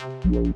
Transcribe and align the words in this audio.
thank 0.00 0.14
you 0.14 0.19
Road, 0.30 0.54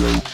road, 0.00 0.33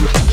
Yeah. 0.00 0.27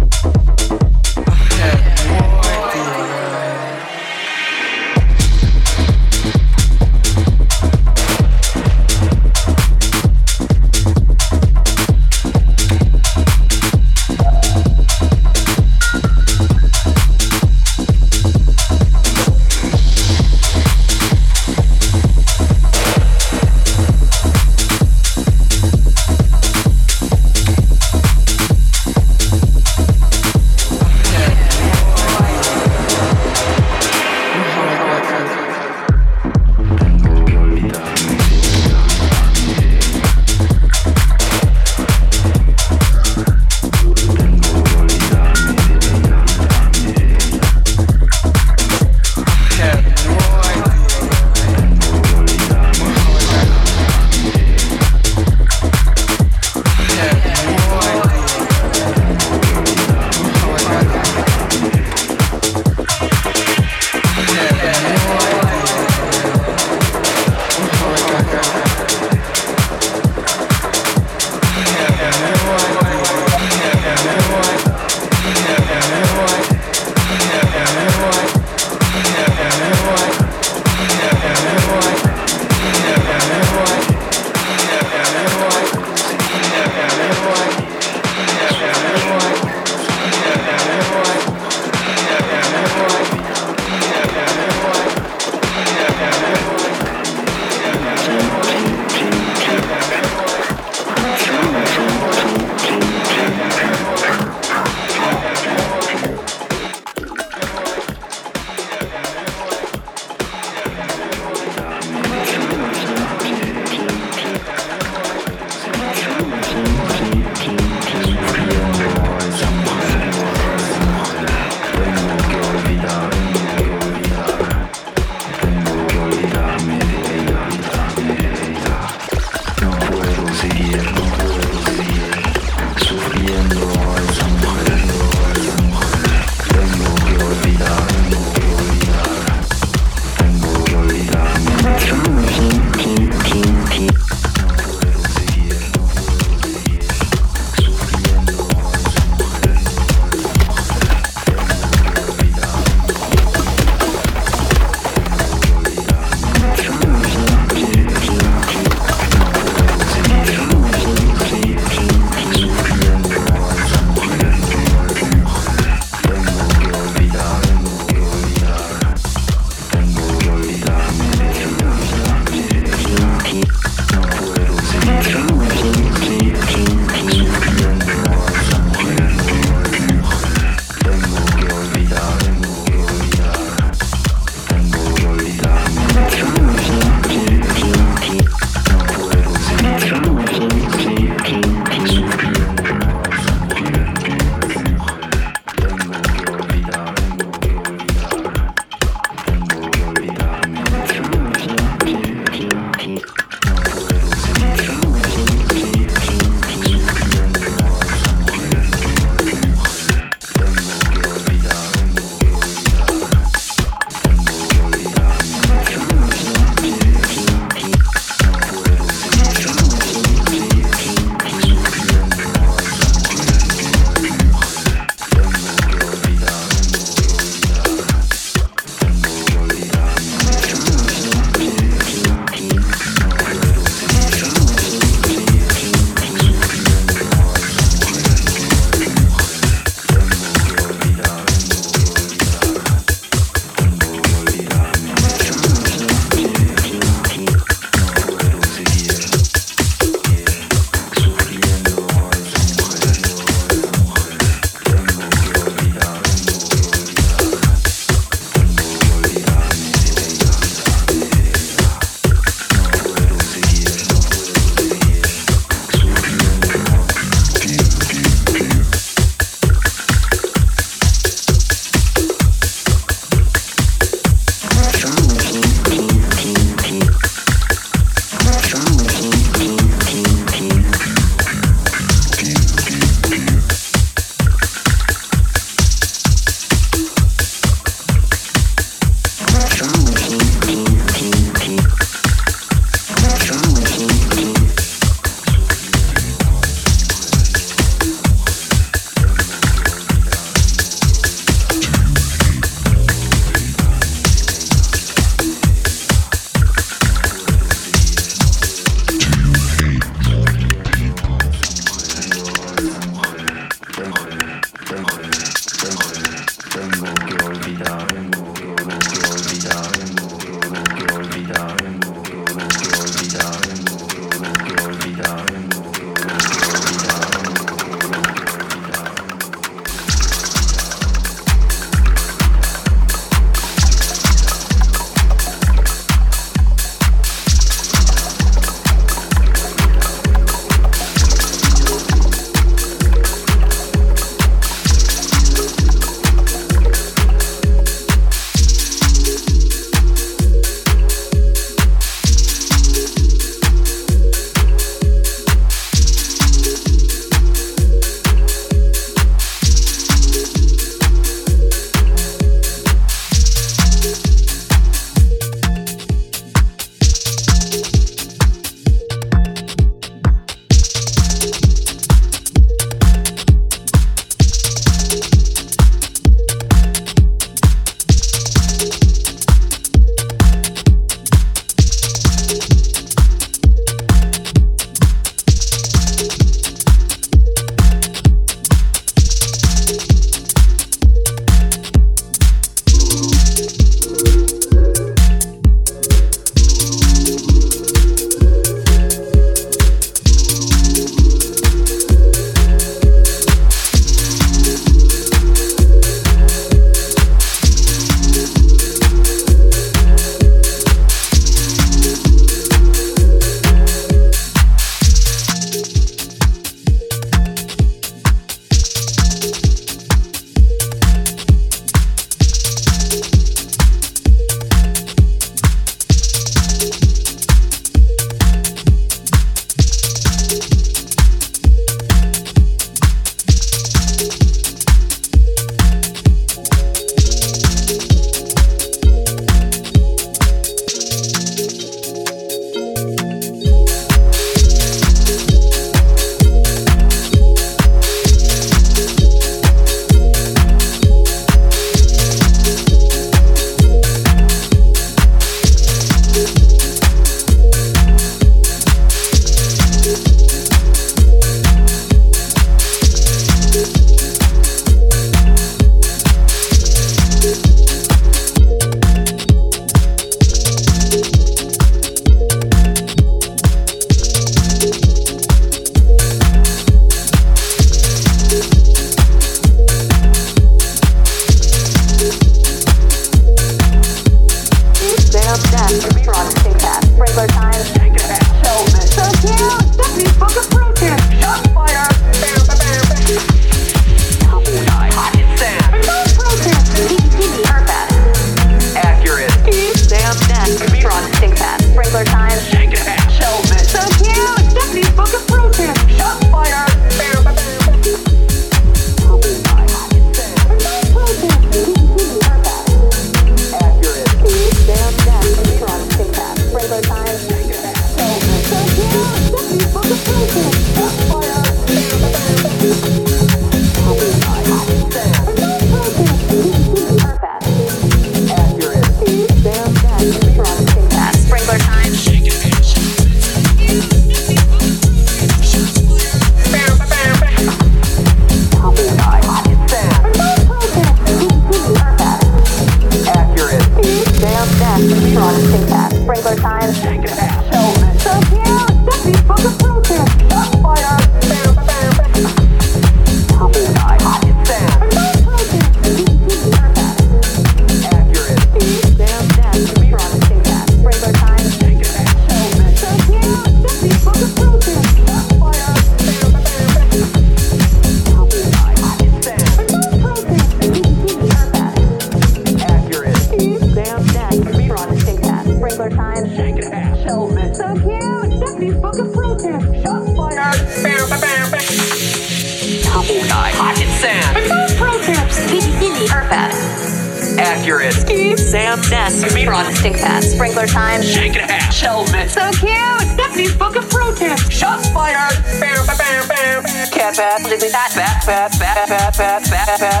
bad, 599.65 599.79
bad. 599.79 600.00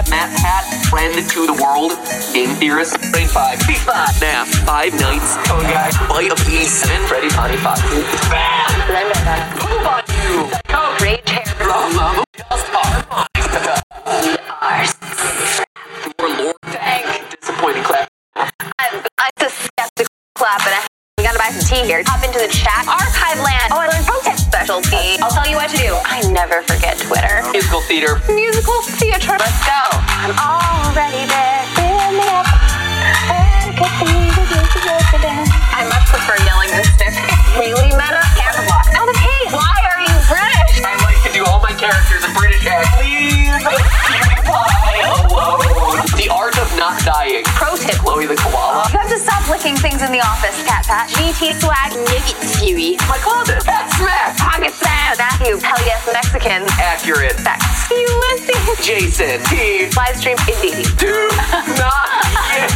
Planet 59.39 59.95
Live 59.95 60.15
stream 60.17 60.35
indeed. 60.45 60.87
Do 60.97 61.29
not 61.77 62.09
get 62.51 62.69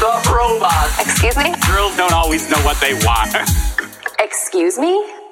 the 0.00 0.34
robot. 0.34 0.90
Excuse 0.98 1.36
me? 1.36 1.54
Girls 1.68 1.96
don't 1.96 2.12
always 2.12 2.50
know 2.50 2.58
what 2.64 2.80
they 2.80 2.94
want. 3.04 3.32
Excuse 4.18 4.76
me? 4.76 5.23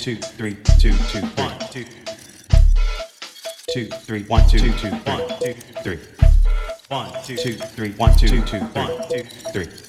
two, 0.00 0.16
three, 0.16 0.56
two, 0.78 0.94
two, 1.10 1.20
one, 1.36 1.58
two, 1.70 1.84
two, 3.70 3.84
three, 3.84 4.22
one, 4.24 4.48
two, 4.48 4.58
two, 4.58 4.88
one, 4.88 5.28
two, 5.38 5.52
three, 5.82 5.98
one, 6.88 7.12
two, 7.22 7.36
two, 7.36 7.52
three, 7.52 7.92
one, 7.92 8.16
two, 8.16 8.40
two, 8.40 8.60
one, 8.60 9.08
two, 9.10 9.24
three. 9.52 9.79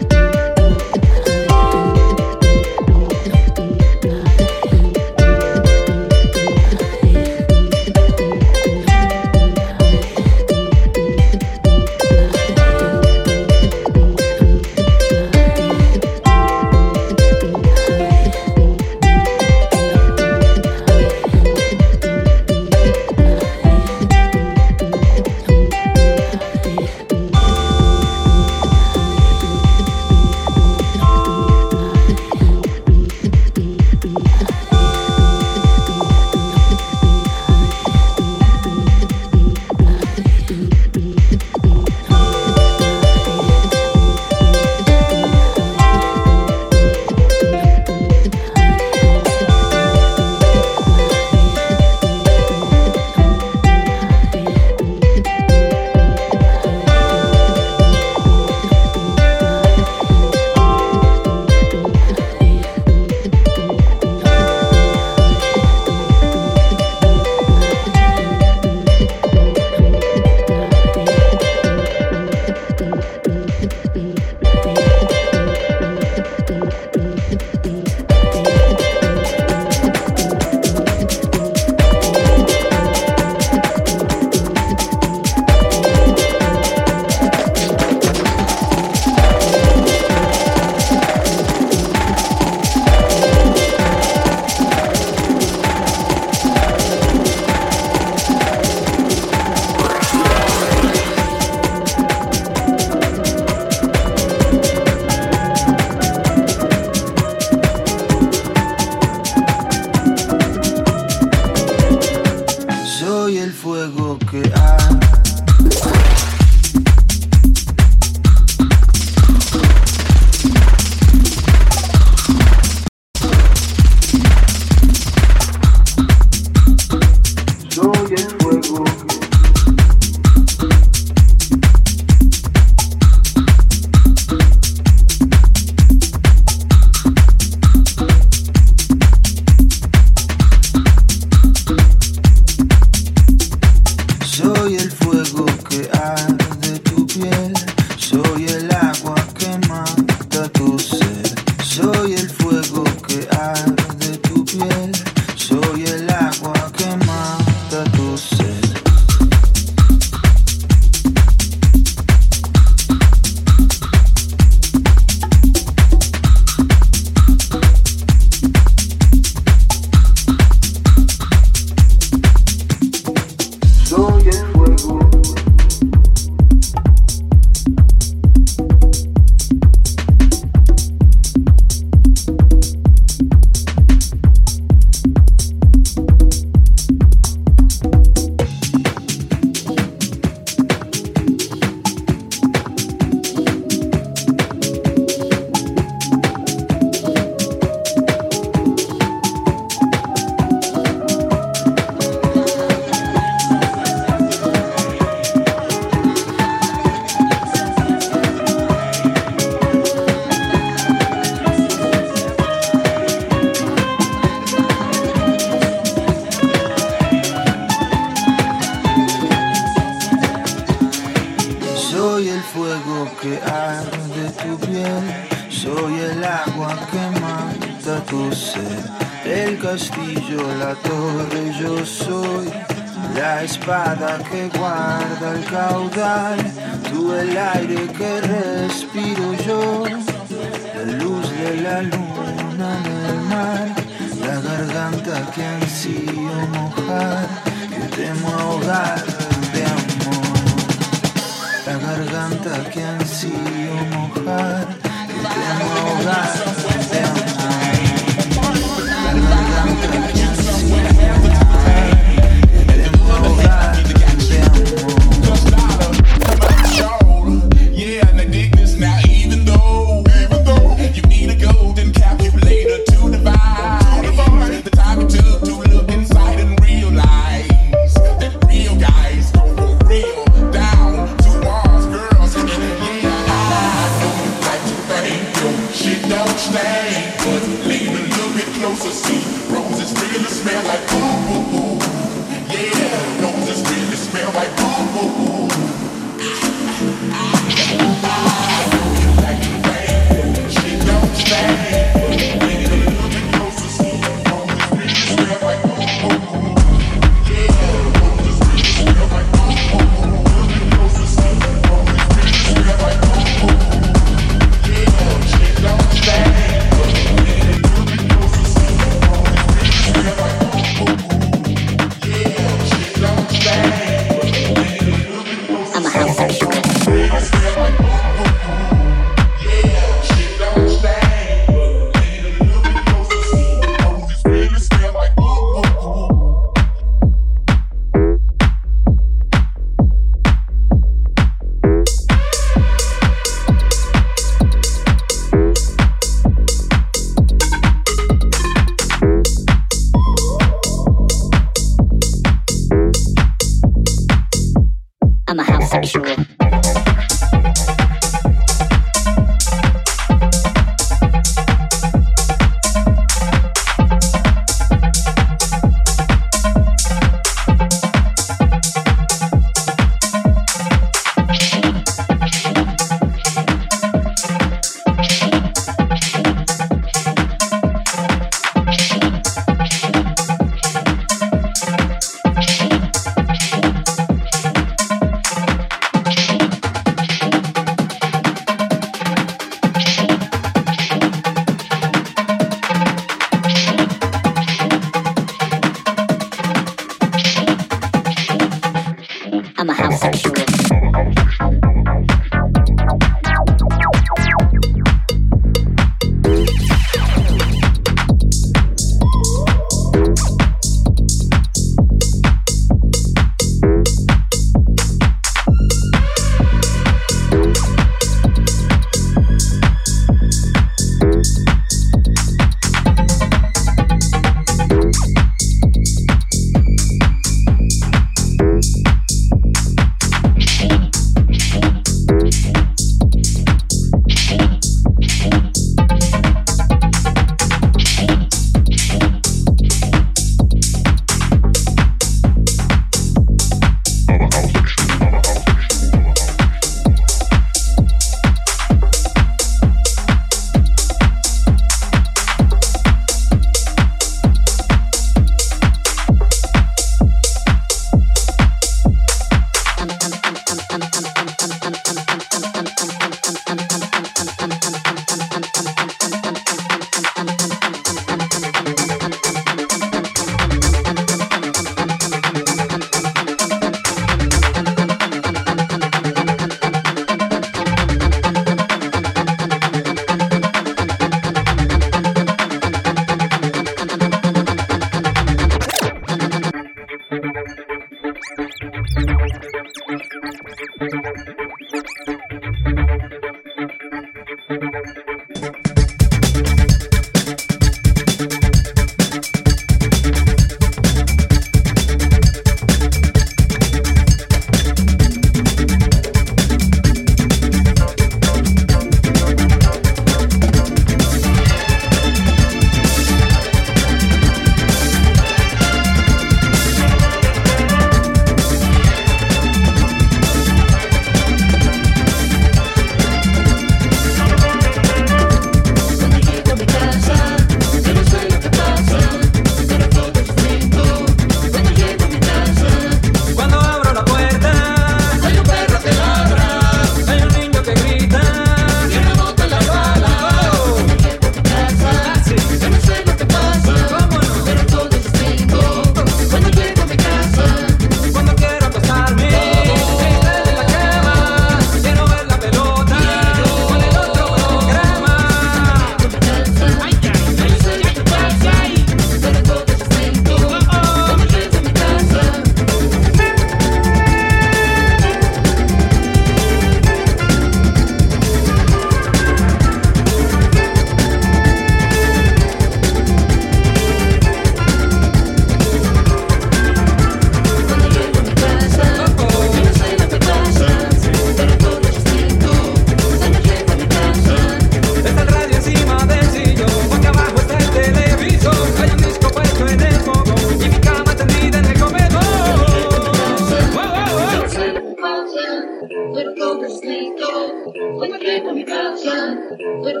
When 599.62 600.00